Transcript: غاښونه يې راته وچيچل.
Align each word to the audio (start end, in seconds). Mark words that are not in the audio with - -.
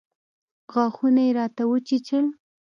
غاښونه 0.71 1.21
يې 1.27 1.31
راته 1.39 1.63
وچيچل. 1.67 2.25